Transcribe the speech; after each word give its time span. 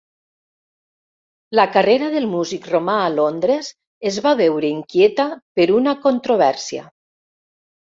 La 1.59 1.65
carrera 1.75 2.07
del 2.13 2.25
músic 2.31 2.65
romà 2.71 2.95
a 3.03 3.13
Londres 3.19 3.71
es 4.13 4.19
va 4.29 4.33
veure 4.41 4.73
inquieta 4.79 5.29
per 5.61 5.69
una 5.79 5.97
controvèrsia. 6.09 6.91